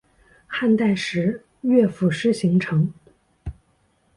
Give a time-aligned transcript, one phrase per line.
[0.47, 2.91] 汉代时乐府诗形成。